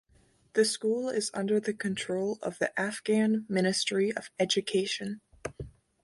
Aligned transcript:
The 0.53 0.65
school 0.65 1.09
is 1.09 1.29
under 1.31 1.59
the 1.59 1.75
control 1.75 2.39
of 2.41 2.57
the 2.57 2.71
Afghan 2.75 3.45
Ministry 3.47 4.11
of 4.11 4.31
Education. 4.39 5.21